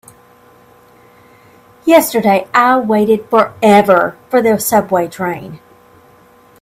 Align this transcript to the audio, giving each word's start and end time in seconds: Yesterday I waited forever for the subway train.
Yesterday 1.85 2.47
I 2.55 2.79
waited 2.79 3.29
forever 3.29 4.17
for 4.31 4.41
the 4.41 4.57
subway 4.59 5.07
train. 5.07 5.59